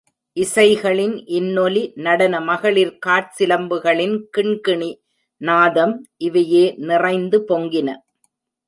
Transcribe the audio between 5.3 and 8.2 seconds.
நாதம், இவையே நிறைந்து பொங்கின.